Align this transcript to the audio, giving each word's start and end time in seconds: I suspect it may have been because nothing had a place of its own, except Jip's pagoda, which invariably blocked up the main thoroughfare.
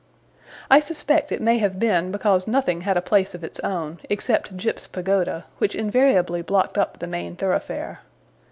I 0.71 0.79
suspect 0.79 1.31
it 1.31 1.43
may 1.43 1.59
have 1.59 1.77
been 1.77 2.11
because 2.11 2.47
nothing 2.47 2.81
had 2.81 2.97
a 2.97 3.03
place 3.03 3.35
of 3.35 3.43
its 3.43 3.59
own, 3.59 3.99
except 4.09 4.57
Jip's 4.57 4.87
pagoda, 4.87 5.45
which 5.59 5.75
invariably 5.75 6.41
blocked 6.41 6.75
up 6.75 6.97
the 6.97 7.05
main 7.05 7.35
thoroughfare. 7.35 7.99